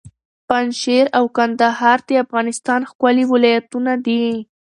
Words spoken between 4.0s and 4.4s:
دي.